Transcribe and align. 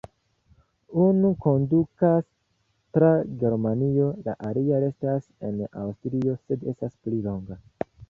Unu 1.07 1.29
kondukas 1.43 2.29
tra 2.99 3.11
Germanio, 3.45 4.09
la 4.29 4.37
alia 4.51 4.83
restas 4.87 5.31
en 5.53 5.65
Aŭstrio, 5.87 6.39
sed 6.45 6.71
estas 6.77 7.01
pli 7.05 7.27
longa. 7.33 7.65